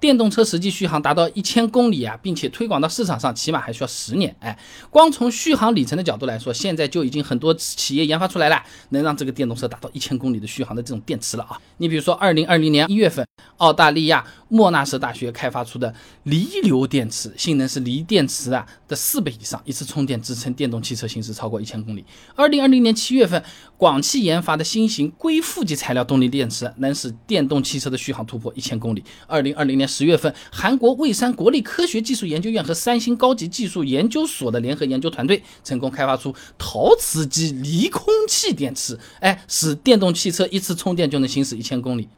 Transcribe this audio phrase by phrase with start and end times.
[0.00, 4.34] 电动车实际续航达到一千公里啊，并且推广到市场上，起码还需要十年。
[4.40, 11.60] 哎，光从续航里程的角度来说，现在就已经很多企业研发出来了，能让这个电动车达到一千公里的续航的这种电池了啊。
[11.76, 13.26] 你比如说，二零二零年一月份，
[13.58, 22.02] 澳大利亚莫纳什大学开发出的锂流电池，性能是锂电池啊的四倍以上，一次充电支撑电动汽车行驶超过一千公里。
[22.34, 23.42] 二零二零年七月份，
[23.76, 29.04] 广汽研发的新型硅负极材料动力电池，能使电动汽车的续航突破一千公里。
[29.26, 29.89] 二零二零年。
[29.90, 42.08] 十月份，韩国蔚山国立科学技术研究院和三星高级技术研究所的联合研究团队成功开发出陶瓷基离空气电池，哎，使电动汽车一次充电就能行驶一千公里。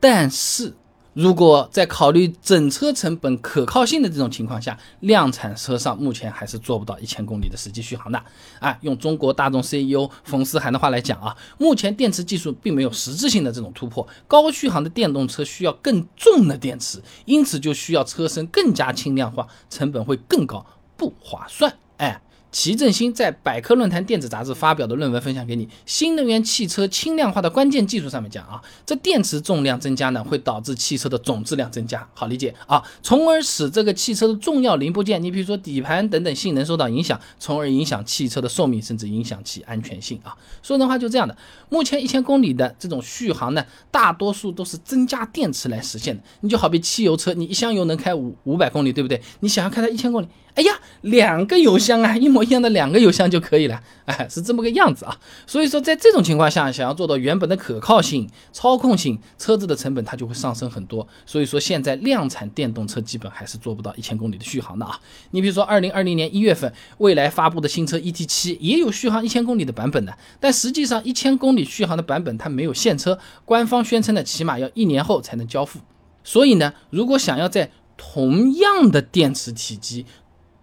[0.00, 0.74] 但是。
[1.12, 8.22] 如果在考虑整车成本可靠性的这种情况下，量产车上目前还是做不到一千公里的实际续航的。
[8.60, 20.64] 啊，用中国大众 CEO 冯思涵的话来讲啊，目前电池技术并没有实质性的这种突破，高续航的电动车需要更重的电池，因此就需要车身更加轻量化，成本会更高，
[20.96, 21.76] 不划算。
[21.96, 22.22] 哎。
[22.52, 25.68] 齐振兴在百科论坛电子杂志发表的论文分享给你。
[25.86, 40.36] 新能源汽车轻量化的关键技术上面讲啊，这电池重量增加呢，会导致汽车的总质量增加，好理解啊，从而使这个汽车的重要零部件，你比如说底盘等等性能受到影响，从而影响汽车的寿命，甚至影响其安全性啊。
[40.62, 41.36] 说人话就这样的。
[41.68, 46.22] 目前一千公里的这种续航呢，大多数都是增加电池来实现的。
[46.40, 49.20] 你就好比汽油车，你一箱油能开五五百公里，对不对？
[49.40, 50.26] 你想要开它一千公里？
[50.54, 55.16] 哎呀，两个油箱啊，一模一样的两个油箱就可以了，哎，是这么个样子啊。
[55.46, 61.06] 所以说，在这种情况下，想要做到原本的可靠性、操控性，车子的成本它就会上升很多。
[61.24, 64.98] 所以说，现在量产电动车基本还是做不到一千公里的续航的啊。
[65.30, 75.78] 你比如说，二零二零年一月份，蔚来发布的新车 ET 七也有续航一千公里的版本的，但实际上一千公里续航的版本它没有现车，官方宣称的起码要一年后才能交付。
[76.24, 80.06] 所以呢，如果想要在同样的电池体积，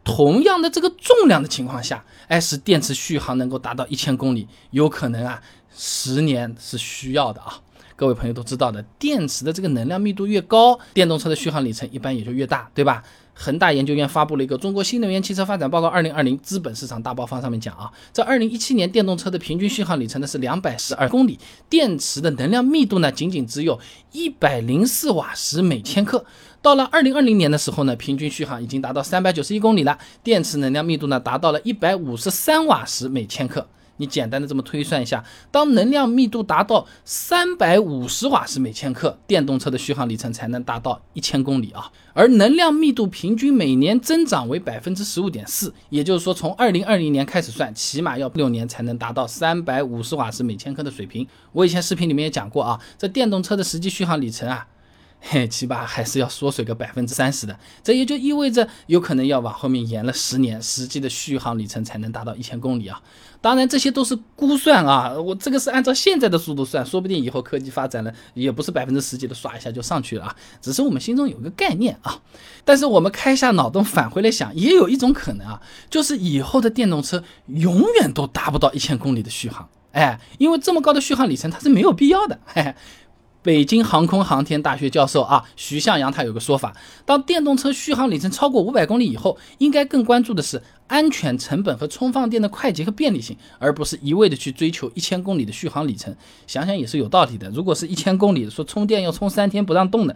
[0.07, 5.41] 同样的这个重量的情况下，哎，使电池续航能够达到一千公里，有可能啊，
[5.75, 7.59] 十年是需要的啊。
[7.97, 13.03] 各位朋友都知道的，电池的这个能量密度越高，电动车的续航里程一般也就越大，对吧？
[13.33, 23.79] 恒大研究院发布了一个《中国新能源汽车发展报告（二零二零）》，资本市场大爆发上面讲啊，在二零一七年，电动车的平均续航里程呢是两百十二公里，电池的能量密度呢仅仅只有
[24.11, 26.23] 一百零四瓦时每千克。
[26.61, 33.67] 到了二零二零年的时候呢，平均续航已经达到三百九十一公里了，电池能量密度呢达到了一百五十三瓦时每千克。
[33.97, 41.91] 你简单的这么推算一下，当能量密度达到三百五十瓦时每千克，电动车的续航里程才能达到一千公里啊。
[42.13, 51.27] 而能量密度平均每年增长为百分之十五点四，也就是说，从二零二零年开始算，起码要六年才能达到三百五十瓦时每千克的水平。
[51.51, 54.67] 我以前视频里面也讲过啊，这电动车的实际续航里程啊。
[55.19, 63.01] 嘿，起码还是要缩水个百分之三十的，这也就意味着有可能要往后面延了十年，实际的续航里程才能达到一千公里啊。
[63.41, 70.35] 当然这些都是估算啊，我这个是按照现在的速度算，说不定以后科技发展了，也不是百分之十几的刷一下就上去了啊。
[70.61, 72.21] 只是我们心中有个概念啊。
[72.63, 82.75] 但是我们开下脑洞返回来想，也有一种可能啊，就是以后的电动车永远都达不到一千公里的续航，哎，因为这么高的续航里程它是没有必要的，嘿嘿。
[83.43, 86.75] 北京航空航天大学教授啊，徐向阳他有个说法：
[87.05, 96.13] 当电动车续航里程超过五百公里以后，应该更关注的是安全、成本和充放电的快捷和便利性，而不是一味的去追求一千公里的续航里程。
[96.45, 97.49] 想想也是有道理的。
[97.51, 100.15] 如果是一千公里，说充电要充三天不让动的。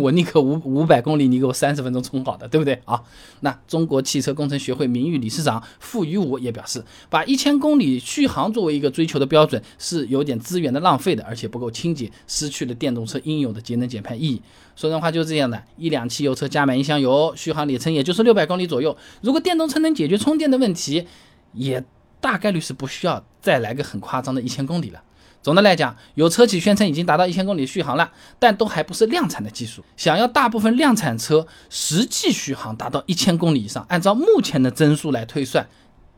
[0.00, 3.02] 我宁可五五百公里，你给我三十分钟充好的，对不对啊？
[3.40, 14.42] 那中国汽车工程学会名誉理事长傅于武也表示，把一千公里续航作为一个追求的标准，是有点资源的浪费的，而且不够清洁，失去了电动车应有的节能减排意义。
[14.74, 18.96] 说人话就是这样的，一辆汽油车加满一箱油，续航里程也就是六百公里左右。
[19.20, 21.06] 如果电动车能解决充电的问题，
[21.52, 21.84] 也
[22.20, 25.02] 大概率是不需要再来个很夸张的一千公里了。
[25.44, 29.84] 总的来讲，有车企宣称已经达到一千公里续航了，但都还不是量产的技术。
[29.94, 35.66] 想要大部分量产车实际续航达到一千公里以上，按照目前的增速来推算。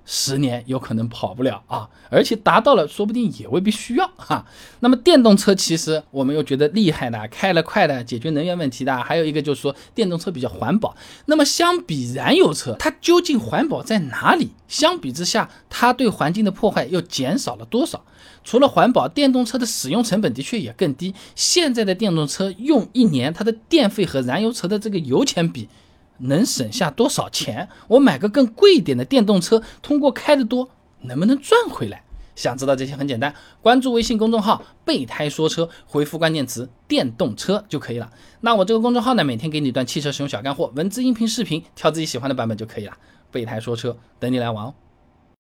[0.07, 4.47] 十年有可能跑不了啊，而且达到了，说不定也未必需要哈。
[4.81, 10.95] 那么电动车其实我们又觉得厉害的，开了快的，解决能源问题的，还有一个就是说电动车比较环保。
[11.27, 14.53] 那么相比燃油车，它究竟环保在哪里？
[14.69, 18.05] 相比之下，它对环境的破坏又减少了多少？
[18.45, 21.13] 除了环保，电动车的使用成本的确也更低。
[21.35, 25.69] 现在的电动车用一年，它的电费和燃油车的这个油钱比。
[26.19, 27.69] 能省下多少钱？
[27.89, 30.69] 我买个更贵一点的电动车，通过开得多，
[31.03, 32.03] 能不能赚回来？
[32.35, 38.13] 想知道这些很简单，关注微信公众号“备胎说车”，回复关键词“电动车”就可以了。
[38.43, 42.93] 那我这个公众号呢，每天给你一段汽车使用小干货，文字、音频、视频，挑自己喜欢的版本就可以了。
[43.31, 44.75] 备胎说车，等你来玩哦。